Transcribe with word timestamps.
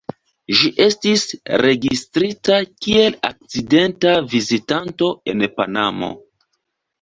Ĝi 0.59 0.69
estis 0.85 1.25
registrita 1.63 2.57
kiel 2.85 3.19
akcidenta 3.29 4.15
vizitanto 4.33 5.11
en 5.35 5.47
Panamo. 5.61 6.11